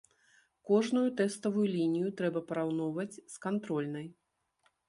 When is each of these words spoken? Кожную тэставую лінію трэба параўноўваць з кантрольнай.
Кожную 0.69 1.03
тэставую 1.19 1.67
лінію 1.75 2.07
трэба 2.21 2.43
параўноўваць 2.53 3.19
з 3.35 3.45
кантрольнай. 3.45 4.07